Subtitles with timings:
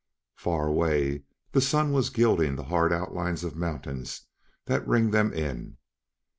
[0.35, 1.21] Far away
[1.51, 4.23] the Sun was gilding the hard outlines of mountains
[4.65, 5.77] that ringed them in.